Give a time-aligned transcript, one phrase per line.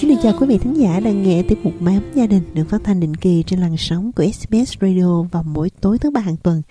[0.00, 2.64] Xin được chào quý vị thính giả đang nghe tiếp mục Mám Gia đình được
[2.68, 6.20] phát thanh định kỳ trên làn sóng của SBS Radio vào mỗi tối thứ ba
[6.20, 6.62] hàng tuần.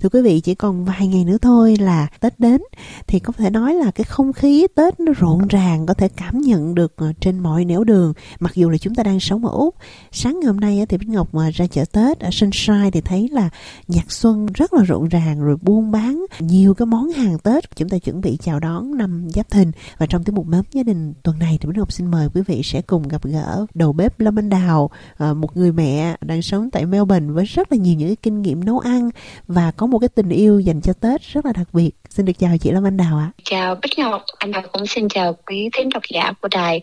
[0.00, 2.60] Thưa quý vị, chỉ còn vài ngày nữa thôi là Tết đến.
[3.06, 6.40] Thì có thể nói là cái không khí Tết nó rộn ràng có thể cảm
[6.40, 8.12] nhận được ờ, trên mọi nẻo đường.
[8.40, 9.74] Mặc dù là chúng ta đang sống ở Úc.
[10.12, 13.28] Sáng ngày hôm nay thì Bích Ngọc ờ, ra chợ Tết ở Sunshine thì thấy
[13.32, 13.48] là
[13.88, 17.76] nhạc xuân rất là rộn ràng rồi buôn bán nhiều cái món hàng Tết.
[17.76, 19.70] Chúng ta chuẩn bị chào đón năm Giáp Thìn.
[19.98, 22.42] Và trong tiết mục mớm gia đình tuần này thì Bích Ngọc xin mời quý
[22.46, 26.42] vị sẽ cùng gặp gỡ đầu bếp Lâm Anh Đào ờ, một người mẹ đang
[26.42, 29.10] sống tại Melbourne với rất là nhiều những cái kinh nghiệm nấu ăn
[29.48, 31.90] và có một cái tình yêu dành cho Tết rất là đặc biệt.
[32.08, 33.30] Xin được chào chị Lâm Anh Đào ạ.
[33.44, 36.80] Chào Bích Ngọc, anh Đào cũng xin chào quý thính độc giả của đài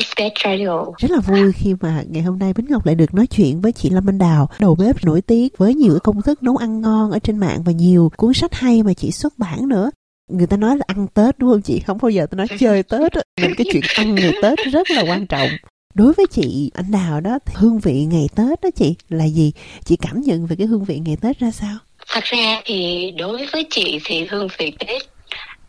[0.00, 0.84] SBS Radio.
[0.98, 3.72] Rất là vui khi mà ngày hôm nay Bích Ngọc lại được nói chuyện với
[3.72, 6.80] chị Lâm Anh Đào, đầu bếp nổi tiếng với nhiều cái công thức nấu ăn
[6.80, 9.90] ngon ở trên mạng và nhiều cuốn sách hay mà chị xuất bản nữa.
[10.32, 11.80] Người ta nói là ăn Tết đúng không chị?
[11.80, 13.22] Không bao giờ tôi nói chơi Tết á.
[13.40, 15.48] Nên cái chuyện ăn ngày Tết rất là quan trọng.
[15.94, 19.52] Đối với chị anh Đào đó, thì hương vị ngày Tết đó chị là gì?
[19.84, 21.78] Chị cảm nhận về cái hương vị ngày Tết ra sao?
[22.08, 25.02] Thật ra thì đối với chị thì hương vị Tết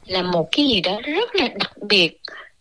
[0.06, 2.18] là một cái gì đó rất là đặc biệt.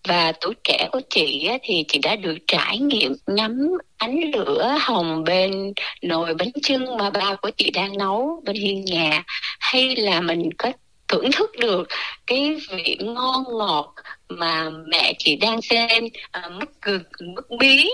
[0.08, 5.24] Và tuổi trẻ của chị thì chị đã được trải nghiệm ngắm ánh lửa hồng
[5.24, 9.24] bên nồi bánh trưng mà ba của chị đang nấu bên hiên nhà.
[9.60, 10.72] Hay là mình có
[11.08, 11.88] thưởng thức được
[12.27, 13.94] cái vị ngon ngọt
[14.28, 17.02] mà mẹ chị đang xem à, mứt gừng
[17.34, 17.91] mứt bí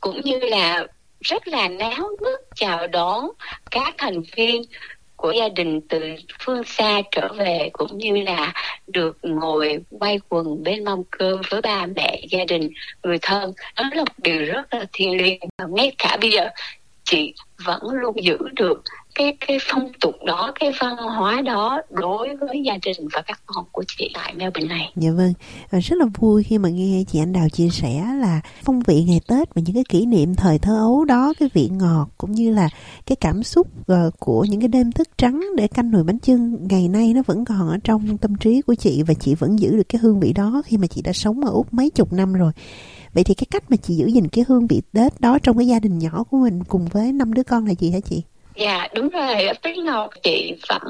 [0.00, 0.86] cũng như là
[1.20, 3.28] rất là náo nức chào đón
[3.70, 4.62] các thành viên
[5.20, 6.00] của gia đình từ
[6.44, 8.52] phương xa trở về cũng như là
[8.86, 12.70] được ngồi quay quần bên mâm cơm với ba mẹ gia đình,
[13.02, 13.52] người thân.
[13.76, 15.38] Đó là một điều rất là thiêng liêng.
[15.68, 16.48] Ngay cả bây giờ
[17.10, 17.34] chị
[17.64, 18.82] vẫn luôn giữ được
[19.14, 23.40] cái cái phong tục đó cái văn hóa đó đối với gia đình và các
[23.46, 25.32] con của chị tại Melbourne này Dạ vâng,
[25.70, 29.02] và rất là vui khi mà nghe chị Anh Đào chia sẻ là phong vị
[29.02, 32.32] ngày Tết và những cái kỷ niệm thời thơ ấu đó, cái vị ngọt cũng
[32.32, 32.68] như là
[33.06, 36.68] cái cảm xúc ờ, của những cái đêm thức trắng để canh nồi bánh chưng
[36.70, 39.76] ngày nay nó vẫn còn ở trong tâm trí của chị và chị vẫn giữ
[39.76, 42.32] được cái hương vị đó khi mà chị đã sống ở Úc mấy chục năm
[42.32, 42.52] rồi.
[43.14, 45.66] Vậy thì cái cách mà chị giữ gìn cái hương vị Tết đó trong cái
[45.66, 48.22] gia đình nhỏ của mình cùng với năm đứa con là gì hả chị?
[48.56, 50.82] Dạ đúng rồi, tức là chị vẫn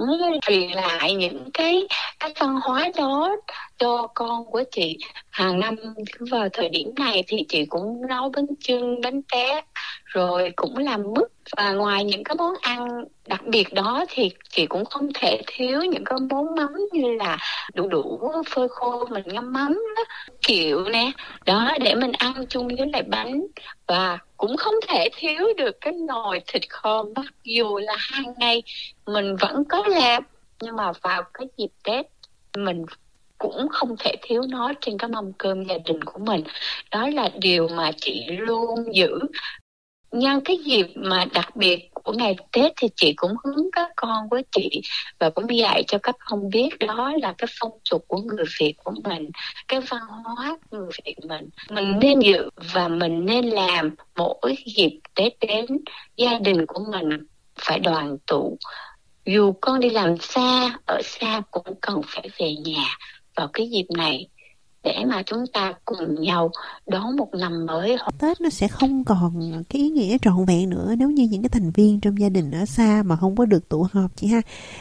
[0.46, 1.86] truyền lại những cái
[2.20, 3.36] cái văn hóa đó
[3.78, 4.96] cho con của chị
[5.30, 5.76] hàng năm
[6.12, 9.64] cứ vào thời điểm này thì chị cũng nấu bánh chưng, bánh tét
[10.04, 14.66] rồi cũng làm mứt và ngoài những cái món ăn đặc biệt đó thì chị
[14.66, 17.38] cũng không thể thiếu những cái món mắm như là
[17.74, 20.02] đu đủ phơi khô mình ngâm mắm đó,
[20.42, 21.10] kiệu nè.
[21.44, 23.46] Đó để mình ăn chung với lại bánh.
[23.86, 28.62] Và cũng không thể thiếu được cái nồi thịt kho mặc dù là hàng ngày
[29.06, 30.22] mình vẫn có làm
[30.62, 32.06] nhưng mà vào cái dịp tết
[32.56, 32.84] mình
[33.38, 36.44] cũng không thể thiếu nó trên cái mâm cơm gia đình của mình.
[36.90, 39.18] Đó là điều mà chị luôn giữ
[40.12, 44.28] nhân cái dịp mà đặc biệt của ngày Tết thì chị cũng hướng các con
[44.28, 44.80] của chị
[45.18, 48.74] và cũng dạy cho các con biết đó là cái phong tục của người Việt
[48.84, 49.30] của mình,
[49.68, 51.48] cái văn hóa của người Việt mình.
[51.70, 55.66] Mình nên dự và mình nên làm mỗi dịp Tết đến
[56.16, 57.08] gia đình của mình
[57.58, 58.58] phải đoàn tụ.
[59.26, 62.84] Dù con đi làm xa, ở xa cũng cần phải về nhà
[63.36, 64.28] vào cái dịp này
[64.84, 66.50] để mà chúng ta cùng nhau
[66.86, 70.94] đón một năm mới Tết nó sẽ không còn cái ý nghĩa trọn vẹn nữa
[70.98, 73.68] nếu như những cái thành viên trong gia đình ở xa mà không có được
[73.68, 74.40] tụ họp chị ha.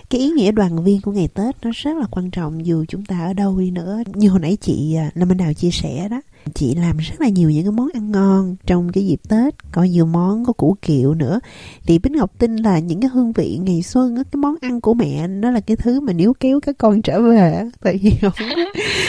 [0.10, 3.06] Cái ý nghĩa đoàn viên của ngày Tết nó rất là quan trọng dù chúng
[3.06, 3.98] ta ở đâu đi nữa.
[4.14, 6.22] Như hồi nãy chị à, Lâm Anh Đào chia sẻ đó,
[6.54, 9.84] chị làm rất là nhiều những cái món ăn ngon trong cái dịp Tết, có
[9.84, 11.40] nhiều món có củ kiệu nữa.
[11.86, 14.94] Thì Bích Ngọc tin là những cái hương vị ngày xuân cái món ăn của
[14.94, 18.50] mẹ nó là cái thứ mà níu kéo các con trở về tại vì không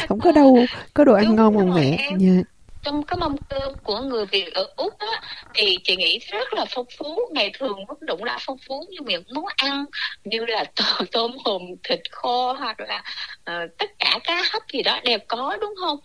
[0.09, 0.59] không có đâu
[0.95, 1.97] có đồ ăn Đúng ngon bằng mẹ.
[1.99, 2.19] em.
[2.19, 2.43] Dạ.
[2.83, 5.23] trong cái mâm cơm của người Việt ở Úc á,
[5.55, 8.99] thì chị nghĩ rất là phong phú ngày thường mức cũng đã phong phú như
[9.07, 9.85] những món ăn
[10.25, 13.03] như là tô, tôm hùm thịt kho hoặc là
[13.45, 15.99] ờ, tất cả cá hấp gì đó đều có đúng không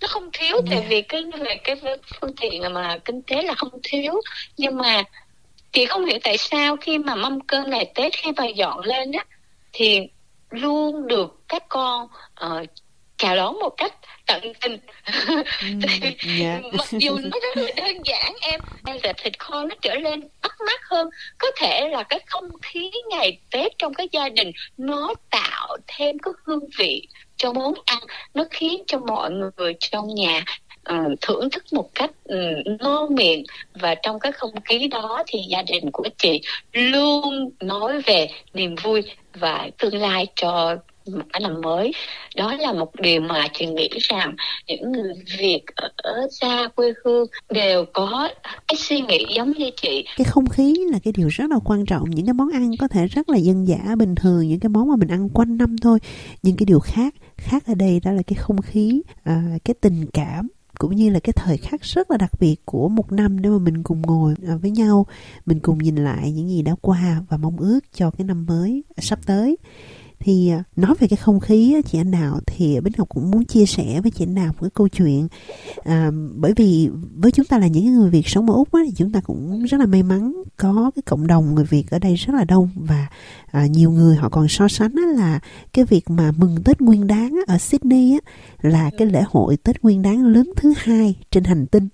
[0.00, 0.86] nó không thiếu tại Dạ.
[0.88, 1.76] vì cái về cái
[2.20, 4.20] phương tiện mà kinh tế là không thiếu
[4.56, 5.02] nhưng mà
[5.72, 9.12] chị không hiểu tại sao khi mà mâm cơm ngày Tết khi mà dọn lên
[9.12, 9.24] á
[9.72, 10.00] thì
[10.50, 12.64] luôn được các con ờ,
[13.16, 13.94] chào đón một cách
[14.26, 14.78] tận tình
[16.40, 16.60] yeah.
[16.72, 20.20] mặc dù nó rất là đơn giản em bây giờ thịt kho nó trở lên
[20.42, 21.08] bắt mắt hơn
[21.38, 26.18] có thể là cái không khí ngày tết trong cái gia đình nó tạo thêm
[26.18, 27.98] cái hương vị cho món ăn
[28.34, 30.44] nó khiến cho mọi người trong nhà
[30.90, 33.44] uh, thưởng thức một cách um, ngon miệng.
[33.80, 36.40] Và trong cái không khí đó thì gia đình của chị
[36.72, 39.02] luôn nói về niềm vui
[39.34, 41.92] và tương lai cho một cái năm mới.
[42.36, 44.36] Đó là một điều mà chị nghĩ rằng
[44.66, 45.62] những người việt
[45.96, 48.28] ở xa quê hương đều có
[48.68, 50.04] cái suy nghĩ giống như chị.
[50.16, 52.10] Cái không khí là cái điều rất là quan trọng.
[52.10, 54.88] Những cái món ăn có thể rất là dân dã bình thường những cái món
[54.88, 55.98] mà mình ăn quanh năm thôi.
[56.42, 60.06] Nhưng cái điều khác khác ở đây đó là cái không khí à, cái tình
[60.12, 60.48] cảm
[60.78, 63.58] cũng như là cái thời khắc rất là đặc biệt của một năm để mà
[63.58, 65.06] mình cùng ngồi à, với nhau
[65.46, 68.84] mình cùng nhìn lại những gì đã qua và mong ước cho cái năm mới
[68.98, 69.56] sắp tới
[70.20, 73.44] thì à, nói về cái không khí chị anh nào thì bích ngọc cũng muốn
[73.44, 75.28] chia sẻ với chị anh nào một cái câu chuyện.
[75.84, 78.92] À, bởi vì với chúng ta là những người việt sống ở úc á, thì
[78.96, 82.14] chúng ta cũng rất là may mắn có cái cộng đồng người việt ở đây
[82.14, 82.68] rất là đông.
[82.74, 83.06] Và
[83.46, 85.40] à, nhiều người họ còn so sánh á, là
[85.72, 88.32] cái việc mà mừng tết nguyên đáng á, ở sydney á,
[88.62, 91.88] là cái lễ hội tết nguyên đáng lớn thứ hai trên hành tinh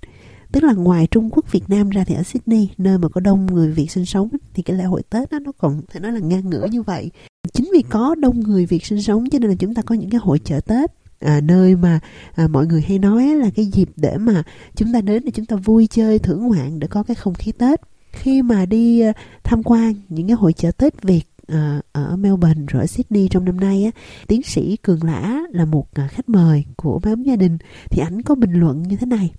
[0.53, 3.47] tức là ngoài Trung Quốc Việt Nam ra thì ở Sydney nơi mà có đông
[3.47, 6.21] người Việt sinh sống thì cái lễ hội Tết đó, nó còn thể nói là
[6.21, 7.11] ngang ngửa như vậy.
[7.53, 10.11] Chính vì có đông người Việt sinh sống cho nên là chúng ta có những
[10.11, 10.91] cái hội chợ Tết
[11.21, 12.01] à, nơi mà
[12.35, 14.43] à, mọi người hay nói là cái dịp để mà
[14.75, 17.53] chúng ta đến để chúng ta vui chơi thưởng ngoạn để có cái không khí
[17.53, 17.81] Tết.
[18.13, 19.13] Khi mà đi à,
[19.45, 23.45] tham quan những cái hội chợ Tết Việt à, ở Melbourne rồi ở Sydney trong
[23.45, 23.91] năm nay á
[24.27, 27.59] tiến sĩ Cường Lã là một à, khách mời của nhóm gia đình
[27.91, 29.33] thì ảnh có bình luận như thế này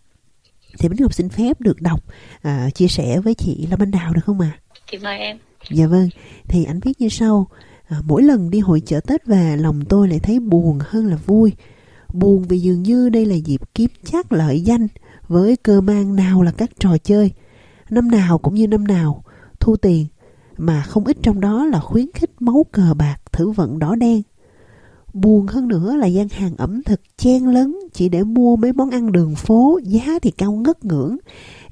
[0.79, 1.99] thì Bính Ngọc xin phép được đọc
[2.41, 4.51] à, chia sẻ với chị Lâm Anh Đào được không ạ?
[4.53, 4.59] À?
[4.91, 5.37] Chị mời em.
[5.71, 6.09] Dạ vâng,
[6.47, 7.47] thì ảnh viết như sau.
[7.87, 11.15] À, mỗi lần đi hội chợ Tết về lòng tôi lại thấy buồn hơn là
[11.15, 11.53] vui.
[12.13, 14.87] Buồn vì dường như đây là dịp kiếm chắc lợi danh
[15.27, 17.31] với cơ mang nào là các trò chơi.
[17.89, 19.23] Năm nào cũng như năm nào,
[19.59, 20.05] thu tiền,
[20.57, 24.21] mà không ít trong đó là khuyến khích máu cờ bạc thử vận đỏ đen
[25.13, 28.89] Buồn hơn nữa là gian hàng ẩm thực chen lấn chỉ để mua mấy món
[28.89, 31.17] ăn đường phố giá thì cao ngất ngưỡng.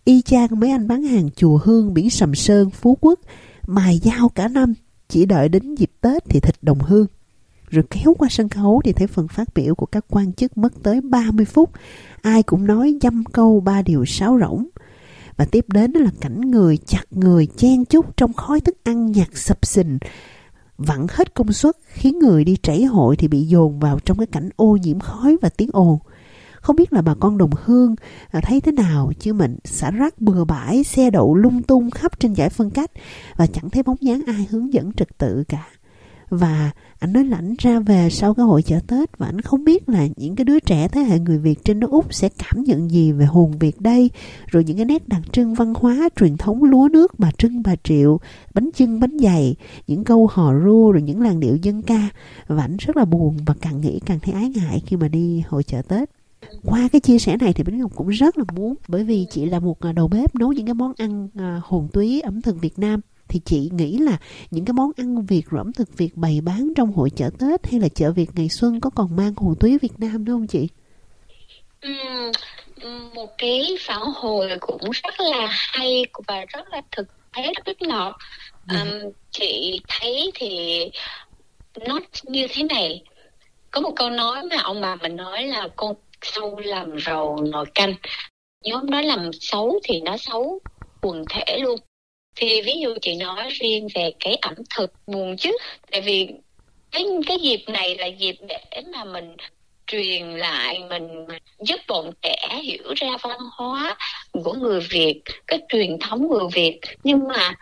[0.05, 3.19] Y chang mấy anh bán hàng chùa hương biển Sầm Sơn, Phú Quốc,
[3.67, 4.73] mài dao cả năm,
[5.09, 7.07] chỉ đợi đến dịp Tết thì thịt đồng hương.
[7.69, 10.73] Rồi kéo qua sân khấu thì thấy phần phát biểu của các quan chức mất
[10.83, 11.69] tới 30 phút.
[12.21, 14.67] Ai cũng nói dăm câu ba điều sáo rỗng.
[15.37, 19.29] Và tiếp đến là cảnh người chặt người chen chúc trong khói thức ăn nhạt
[19.33, 19.97] sập sình
[20.81, 24.27] vặn hết công suất khiến người đi trảy hội thì bị dồn vào trong cái
[24.27, 25.99] cảnh ô nhiễm khói và tiếng ồn.
[26.55, 27.95] Không biết là bà con đồng hương
[28.31, 32.19] à, thấy thế nào chứ mình xả rác bừa bãi, xe đậu lung tung khắp
[32.19, 32.91] trên giải phân cách
[33.35, 35.67] và chẳng thấy bóng dáng ai hướng dẫn trật tự cả
[36.31, 39.63] và anh nói là ảnh ra về sau cái hội chợ Tết và anh không
[39.63, 42.63] biết là những cái đứa trẻ thế hệ người Việt trên nước Úc sẽ cảm
[42.63, 44.09] nhận gì về hồn Việt đây.
[44.47, 47.75] Rồi những cái nét đặc trưng văn hóa, truyền thống lúa nước bà Trưng, bà
[47.83, 48.19] Triệu,
[48.53, 49.55] bánh chưng, bánh dày,
[49.87, 52.09] những câu hò ru rồi những làn điệu dân ca.
[52.47, 55.43] Và anh rất là buồn và càng nghĩ càng thấy ái ngại khi mà đi
[55.47, 56.09] hội chợ Tết.
[56.63, 59.45] Qua cái chia sẻ này thì Bính Ngọc cũng rất là muốn, bởi vì chị
[59.45, 62.61] là một à, đầu bếp nấu những cái món ăn à, hồn túy ẩm thực
[62.61, 63.01] Việt Nam
[63.31, 64.17] thì chị nghĩ là
[64.51, 67.71] những cái món ăn Việt rồi ẩm thực Việt bày bán trong hội chợ Tết
[67.71, 70.47] hay là chợ Việt ngày xuân có còn mang hồn túy Việt Nam nữa không
[70.47, 70.67] chị?
[71.87, 77.81] Uhm, một cái phản hồi cũng rất là hay và rất là thực tế rất
[77.81, 78.17] ngọt.
[78.69, 80.79] Um, chị thấy thì
[81.87, 83.03] nó như thế này
[83.71, 87.65] có một câu nói mà ông bà mình nói là con sâu làm rầu nồi
[87.75, 87.93] canh
[88.63, 90.59] nhóm nó làm xấu thì nó xấu
[91.01, 91.79] quần thể luôn
[92.35, 95.57] thì ví dụ chị nói riêng về cái ẩm thực buồn chứ
[95.91, 96.27] tại vì
[96.91, 99.35] cái cái dịp này là dịp để mà mình
[99.87, 101.27] truyền lại mình,
[101.59, 103.97] giúp bọn trẻ hiểu ra văn hóa
[104.43, 106.79] của người Việt cái truyền thống người Việt.
[107.03, 107.53] Nhưng mà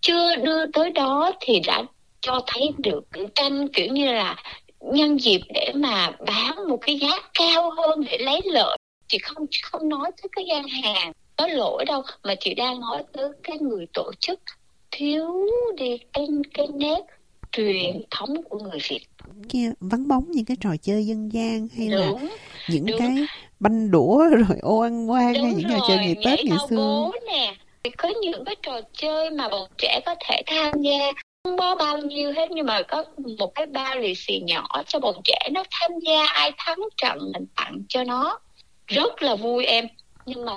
[0.00, 1.82] chưa đưa tới đó thì đã
[2.20, 4.36] cho thấy được tranh kiểu như là
[4.80, 8.76] nhân dịp để mà bán một cái giá cao hơn để lấy lợi.
[9.08, 12.02] Chị không không nói tới cái gian hàng có lỗi đâu.
[12.24, 14.40] Mà chị đang nói tới cái người tổ chức
[14.90, 17.00] thiếu đi cái cái nét
[17.52, 19.00] truyền thống của người Việt.
[19.48, 22.28] Kia vắng bóng những cái trò chơi dân gian hay đúng, là
[22.68, 22.98] những đúng.
[22.98, 23.10] cái
[23.60, 26.76] banh đũa rồi ô ăn quan hay những trò chơi ngày Tết ngày xưa.
[26.76, 27.54] bố nè.
[27.96, 31.12] Có những cái trò chơi mà bọn trẻ có thể tham gia
[31.44, 33.04] không có bao nhiêu hết nhưng mà có
[33.38, 37.18] một cái bao lì xì nhỏ cho bọn trẻ nó tham gia ai thắng trận
[37.32, 38.38] mình tặng cho nó.
[38.86, 39.88] Rất là vui em.
[40.26, 40.56] Nhưng mà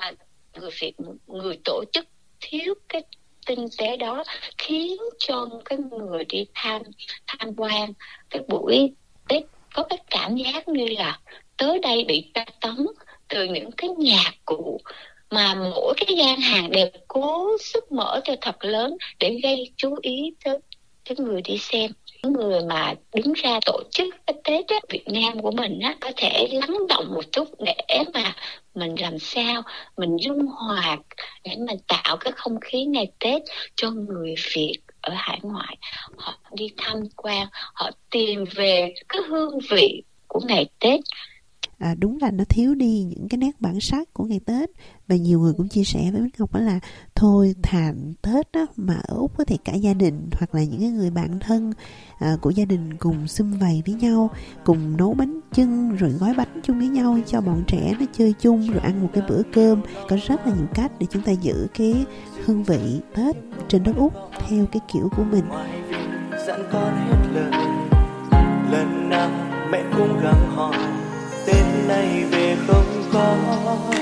[0.55, 0.93] người Việt,
[1.27, 2.05] người tổ chức
[2.39, 3.01] thiếu cái
[3.45, 4.23] tinh tế đó
[4.57, 6.81] khiến cho cái người đi tham
[7.27, 7.93] tham quan
[8.29, 8.93] cái buổi
[9.27, 11.19] Tết có cái cảm giác như là
[11.57, 12.87] tới đây bị tra tấn
[13.27, 14.79] từ những cái nhạc cụ
[15.31, 19.95] mà mỗi cái gian hàng đều cố sức mở cho thật lớn để gây chú
[20.01, 20.59] ý tới
[21.09, 21.91] cái người đi xem.
[22.23, 25.95] Những người mà đứng ra tổ chức cái Tết á, Việt Nam của mình á,
[25.99, 28.35] có thể lắng động một chút để mà
[28.75, 29.61] mình làm sao
[29.97, 30.97] mình dung hòa
[31.43, 33.41] để mình tạo cái không khí ngày Tết
[33.75, 35.77] cho người Việt ở hải ngoại.
[36.17, 40.99] Họ đi tham quan họ tìm về cái hương vị của ngày Tết.
[41.79, 44.69] À, đúng là nó thiếu đi những cái nét bản sắc của ngày Tết
[45.09, 46.79] và nhiều người cũng chia sẻ với Bích Ngọc đó là
[47.15, 51.09] thôi thà Tết đó mà ở Úc thì cả gia đình hoặc là những người
[51.09, 51.73] bạn thân
[52.19, 54.29] à, của gia đình cùng xung vầy với nhau
[54.63, 58.33] cùng nấu bánh chưng rồi gói bánh chung với nhau cho bọn trẻ nó chơi
[58.39, 59.81] chung rồi ăn một cái bữa cơm.
[60.09, 62.05] Có rất là nhiều cách để chúng ta giữ cái
[62.45, 63.35] hương vị Tết
[63.67, 64.13] trên đất Úc
[64.47, 65.43] theo cái kiểu của mình.
[66.47, 67.51] Dặn con hết lời
[68.71, 69.29] lần nào
[69.71, 70.77] mẹ cũng gắng hỏi
[71.45, 73.98] Tết này về không có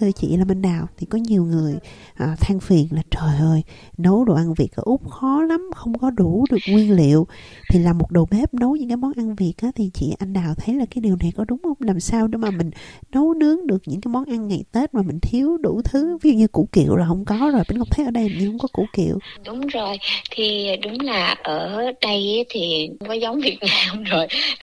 [0.00, 1.74] thưa chị là bên Đào thì có nhiều người
[2.14, 3.62] à, than phiền là trời ơi
[3.98, 7.26] nấu đồ ăn Việt ở Úc khó lắm không có đủ được nguyên liệu.
[7.70, 10.32] Thì là một đầu bếp nấu những cái món ăn Việt á, thì chị Anh
[10.32, 11.76] Đào thấy là cái điều này có đúng không?
[11.78, 12.70] Làm sao để mà mình
[13.12, 16.18] nấu nướng được những cái món ăn ngày Tết mà mình thiếu đủ thứ?
[16.22, 18.46] Ví dụ như củ kiệu là không có rồi bên Ngọc thấy ở đây mình
[18.46, 19.18] không có củ kiệu.
[19.46, 19.98] Đúng rồi
[20.30, 24.26] thì đúng là ở đây thì có giống Việt Nam rồi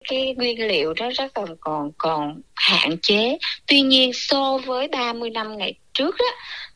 [0.08, 3.38] cái nguyên liệu đó rất còn còn còn hạn chế.
[3.66, 6.26] Tuy nhiên so với 30 năm ngày trước đó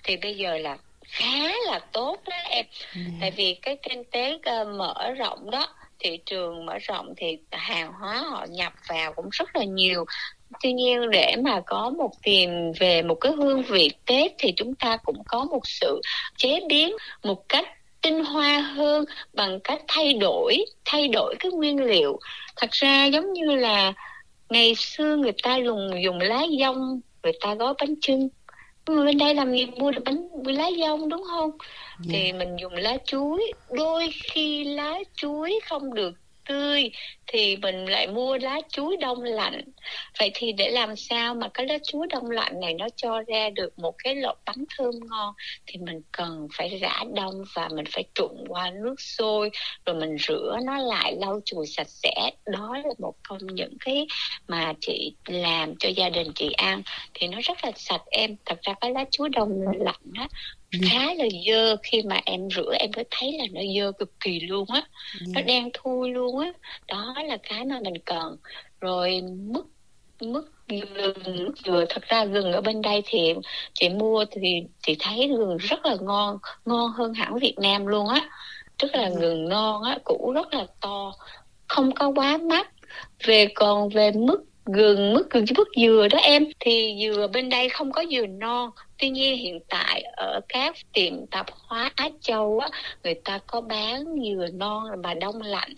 [0.05, 2.67] thì bây giờ là khá là tốt đó em.
[3.21, 5.67] Tại vì cái kinh tế ờ, mở rộng đó
[5.99, 10.05] thị trường mở rộng thì hàng hóa họ nhập vào cũng rất là nhiều.
[10.63, 12.51] Tuy nhiên để mà có một tìm
[12.81, 16.01] về một cái hương vị tết thì chúng ta cũng có một sự
[16.37, 17.69] chế biến một cách
[18.05, 22.19] tinh hoa hơn bằng cách thay đổi thay đổi cái nguyên liệu.
[22.57, 23.93] Thật ra giống như là
[24.51, 28.29] ngày xưa người ta dùng dùng lá dong người ta gói bánh trưng
[28.87, 29.67] bên đây làm gì?
[29.67, 31.51] Mua được bánh lá dong đúng không?
[32.11, 33.53] Thì mình dùng lá chuối.
[33.73, 36.15] Đôi khi lá chuối không được
[36.49, 36.91] tươi
[37.27, 39.61] thì mình lại mua lá chuối đông lạnh.
[40.19, 43.51] Vậy thì để làm sao mà cái lá chuối đông lạnh này nó cho ra
[43.51, 45.35] được một cái lọt bánh thơm ngon
[45.67, 49.51] thì mình cần phải rã đông và mình phải trụng qua nước sôi
[49.87, 52.31] rồi mình rửa nó lại lau chùi sạch sẽ.
[52.47, 54.07] Đó là một trong những cái
[54.49, 56.83] mà chị làm cho gia đình chị ăn
[57.15, 58.37] thì nó rất là sạch em.
[58.45, 60.29] Thật ra cái lá chuối đông lạnh đó
[60.83, 61.77] khá là dơ.
[61.83, 64.83] Khi mà em rửa em có thấy là nó dơ cực kỳ luôn á.
[65.35, 66.53] Nó đen thui luôn á.
[66.89, 68.37] Đó là cái mà mình cần.
[68.81, 69.65] Rồi mức
[70.21, 73.35] mức gừng mức dừa thật ra gừng ở bên đây thì
[73.75, 78.09] chị mua thì chị thấy gừng rất là ngon ngon hơn hẳn Việt Nam luôn
[78.09, 78.29] á.
[78.79, 81.13] Tức là gừng non á củ rất là to
[81.69, 82.71] không có quá mắc.
[83.25, 86.47] Về còn về mức gừng mức gừng chứ mức dừa đó em.
[86.61, 88.71] Thì dừa bên đây không có dừa non.
[88.99, 92.69] Tuy nhiên hiện tại ở các tiệm tạp hóa Á Châu á
[93.05, 95.75] người ta có bán dừa non mà đông lạnh.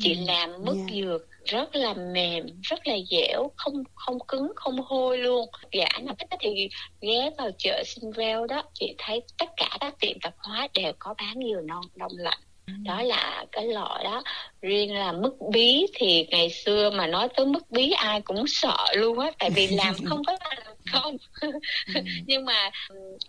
[0.00, 0.90] Chị làm mức yeah.
[0.94, 5.48] dừa rất là mềm rất là dẻo không không cứng không hôi luôn.
[5.72, 6.68] Dạ nào thích thì
[7.00, 11.14] ghé vào chợ Sinville đó chị thấy tất cả các tiệm tạp hóa đều có
[11.18, 12.38] bán dừa non đông lạnh
[12.84, 14.22] đó là cái loại đó.
[14.62, 18.86] Riêng là mức bí thì ngày xưa mà nói tới mức bí ai cũng sợ
[18.96, 21.16] luôn á tại vì làm không có làm không.
[22.26, 22.70] Nhưng mà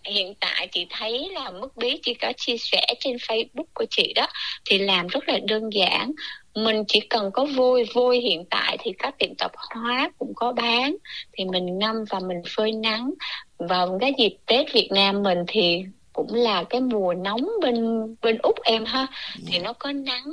[0.06, 4.14] hiện tại chị thấy là mức bí chị có chia sẻ trên facebook của chị
[4.16, 4.28] đó
[4.66, 6.12] thì làm rất là đơn giản.
[6.56, 10.52] Mình chỉ cần có vôi vôi hiện tại thì các tiệm tạp hóa cũng có
[10.52, 10.96] bán.
[11.34, 13.14] Thì mình ngâm và mình phơi nắng.
[13.58, 17.76] Vào cái dịp tết việt nam mình thì cũng là cái mùa nóng bên
[18.22, 19.08] bên úc em ha.
[19.48, 20.26] Thì nó có nắng.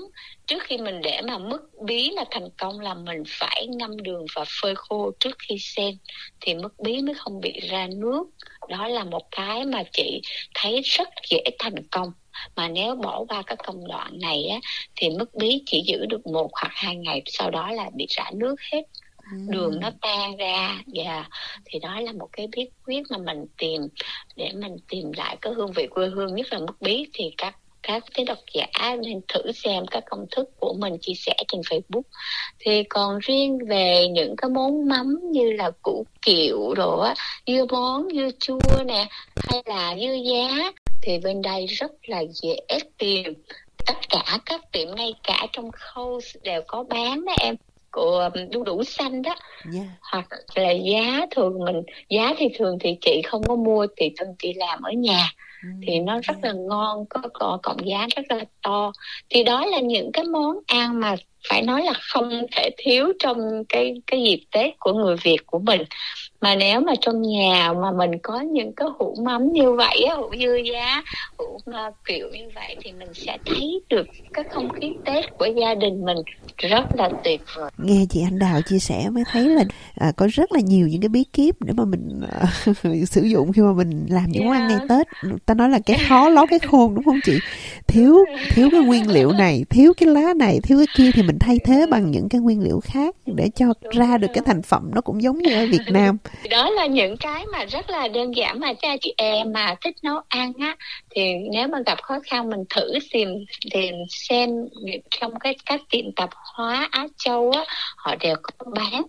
[0.47, 4.27] Trước khi mình để mà mức bí là thành công là mình phải ngâm đường
[4.35, 5.97] và phơi khô trước khi sen.
[6.41, 8.25] Thì mức bí mới không bị ra nước.
[8.69, 10.21] Đó là một cái mà chị
[10.55, 12.13] thấy rất dễ thành công.
[12.57, 14.59] Mà nếu bỏ qua cái công đoạn này á
[14.97, 18.31] thì mức bí chỉ giữ được một hoặc hai ngày sau đó là bị rã
[18.35, 18.83] nước hết
[19.33, 21.25] đường nó tan ra và
[21.65, 23.81] thì đó là một cái bí quyết mà mình tìm
[24.37, 27.07] để mình tìm lại cái hương vị quê hương nhất là mức bí.
[27.13, 31.15] Thì các các cái độc giả nên thử xem các công thức của mình chia
[31.15, 32.03] sẻ trên Facebook.
[32.59, 37.15] Thì còn riêng về những cái món mắm như là củ kiệu rồi á
[37.47, 42.61] dưa món dưa chua nè hay là dưa giá thì bên đây rất là dễ
[42.99, 43.35] tìm.
[43.87, 47.57] Tất cả các tiệm ngay cả trong khâu đều có bán đó em
[47.97, 49.35] của đu đủ xanh đó.
[49.75, 49.87] Yeah.
[50.01, 54.35] hoặc là giá thường mình giá thì thường thì chị không có mua thì thường
[54.39, 55.31] chị làm ở nhà.
[55.87, 58.93] Thì nó rất là ngon có, có cộng giá rất là to.
[59.31, 61.17] Thì đó là những cái món ăn mà
[61.49, 65.59] phải nói là không thể thiếu trong cái cái dịp tết của người việt của
[65.59, 65.83] mình.
[66.41, 70.15] Mà nếu mà trong nhà mà mình có những cái hũ mắm như vậy á
[70.15, 71.03] hũ dưa giá
[71.39, 75.47] hũ uh, kiểu như vậy thì mình sẽ thấy được cái không khí tết của
[75.61, 76.19] gia đình mình
[76.59, 77.71] rất là tuyệt vời.
[77.79, 81.01] Nghe chị anh đào chia sẻ mới thấy là à, có rất là nhiều những
[81.01, 82.47] cái bí kíp để mà mình à,
[83.07, 84.55] sử dụng khi mà mình làm những yeah.
[84.55, 85.07] món ăn ngày tết.
[85.47, 87.39] Ta nói là cái khó ló cái khôn đúng không chị
[87.97, 91.39] thiếu thiếu cái nguyên liệu này thiếu cái lá này thiếu cái kia thì mình
[91.41, 94.91] thay thế bằng những cái nguyên liệu khác để cho ra được cái thành phẩm
[94.95, 96.17] nó cũng giống như ở Việt Nam.
[96.51, 99.97] đó là những cái mà rất là đơn giản mà cha chị em mà thích
[100.03, 100.77] nấu ăn á.
[101.11, 101.23] Thì
[101.53, 103.29] nếu mà gặp khó khăn mình thử tìm
[103.73, 104.51] tìm xem
[105.21, 107.65] trong cái các tiệm tạp hóa Á Châu á
[107.97, 109.03] họ đều có bán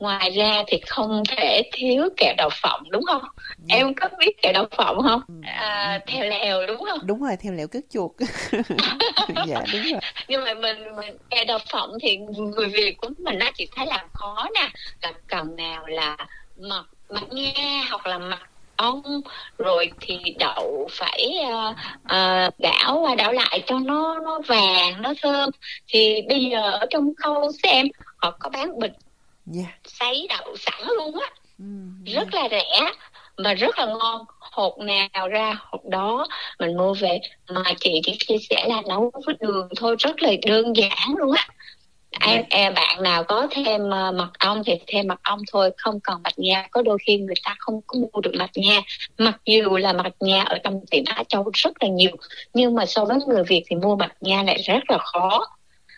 [0.00, 3.22] ngoài ra thì không thể thiếu kẹo đậu phộng đúng không?
[3.58, 3.76] Dạ.
[3.76, 5.22] em có biết kẹo đậu phộng không?
[5.28, 5.34] Ừ.
[5.42, 6.98] à, theo lèo đúng không?
[7.02, 8.10] Đúng rồi theo lèo cất chuột.
[9.46, 10.00] Dạ đúng rồi.
[10.28, 13.86] Nhưng mà mình mình kẹo đậu phộng thì người việt của mình nó chỉ thấy
[13.86, 14.68] làm khó nè.
[15.02, 16.16] Là cần nào là
[16.58, 18.38] mật mật nha hoặc là mật
[18.76, 19.02] ong
[19.58, 25.14] rồi thì đậu phải uh, uh, đảo qua đảo lại cho nó nó vàng nó
[25.22, 25.50] thơm.
[25.88, 28.92] Thì bây giờ ở trong khâu xem họ có bán bịch
[29.56, 29.70] yeah.
[29.84, 31.30] sấy đậu sẵn luôn á.
[31.58, 32.92] Mm, rất là rẻ
[33.36, 34.24] mà rất là ngon.
[34.38, 36.26] Hột nào ra hột đó
[36.58, 37.20] mình mua về.
[37.48, 41.32] Mà chị chỉ chia sẻ là nấu với đường thôi rất là đơn giản luôn
[41.32, 41.48] á.
[42.20, 46.00] Em, em bạn nào có thêm uh, mật ong thì thêm mật ong thôi không
[46.00, 46.66] cần mật nha.
[46.70, 48.80] Có đôi khi người ta không có mua được mật nha.
[49.18, 52.16] Mặc dù là mật nha ở trong tiệm Á Châu rất là nhiều
[52.54, 55.46] nhưng mà so với người Việt thì mua mật nha lại rất là khó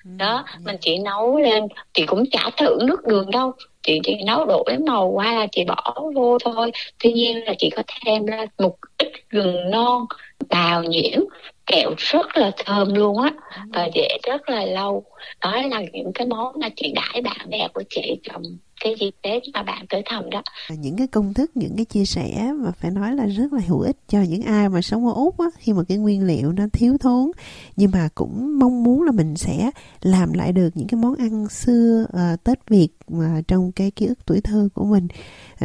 [0.05, 3.53] đó mình chỉ nấu lên chị cũng chả thử nước đường đâu.
[3.83, 6.73] Chị chỉ nấu đổi màu qua là chị bỏ vô thôi.
[7.03, 10.07] Tuy nhiên là chị có thêm ra một ít gừng non
[10.49, 11.21] bào nhuyễn
[11.67, 13.31] kẹo rất là thơm luôn á.
[13.73, 15.05] Và để rất là lâu.
[15.41, 18.43] Đó là những cái món mà chị đãi bạn bè của chị trong
[18.83, 20.42] cái dịp Tết mà bạn tới thăm đó.
[20.68, 23.81] Những cái công thức, những cái chia sẻ mà phải nói là rất là hữu
[23.81, 26.64] ích cho những ai mà sống ở Úc á, khi mà cái nguyên liệu nó
[26.73, 27.31] thiếu thốn
[27.77, 29.71] nhưng mà cũng mong muốn là mình sẽ
[30.03, 34.07] làm lại được những cái món ăn xưa uh, Tết Việt mà trong cái ký
[34.07, 35.09] ức tuổi thơ của mình.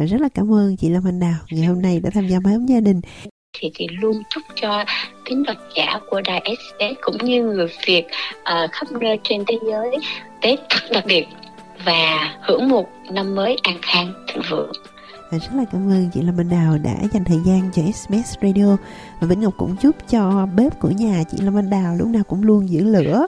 [0.00, 2.40] Uh, rất là cảm ơn chị Lâm Anh Đào ngày hôm nay đã tham gia
[2.40, 3.00] máy ấm gia đình
[3.60, 4.84] thì chị luôn chúc cho
[5.24, 8.04] kính độc giả của đài SBS cũng như người Việt
[8.38, 9.96] uh, khắp nơi trên thế giới
[10.42, 11.26] Tết thật đặc biệt
[11.84, 14.72] và hưởng một năm mới an khang, thịnh vượng.
[15.30, 18.76] Rất là cảm ơn chị Lâm Minh Đào đã dành thời gian cho SBS Radio
[19.20, 22.22] và Vĩnh Ngọc cũng chúc cho bếp của nhà chị Lâm Minh Đào lúc nào
[22.24, 23.26] cũng luôn giữ lửa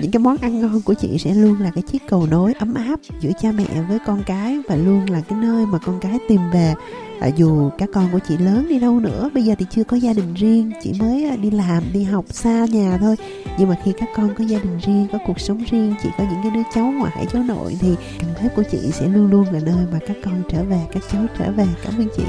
[0.00, 2.74] những cái món ăn ngon của chị sẽ luôn là cái chiếc cầu nối ấm
[2.74, 6.18] áp giữa cha mẹ với con cái và luôn là cái nơi mà con cái
[6.28, 6.74] tìm về.
[7.20, 9.96] À, dù các con của chị lớn đi đâu nữa bây giờ thì chưa có
[9.96, 13.16] gia đình riêng chị mới à, đi làm đi học xa nhà thôi.
[13.58, 16.24] Nhưng mà khi các con có gia đình riêng có cuộc sống riêng chị có
[16.30, 19.44] những cái đứa cháu ngoại cháu nội thì căn bếp của chị sẽ luôn luôn
[19.52, 21.64] là nơi mà các con trở về các cháu trở về.
[21.84, 22.24] Cảm ơn chị.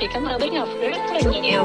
[0.00, 1.64] Chị cảm ơn bích ngọc rất là nhiều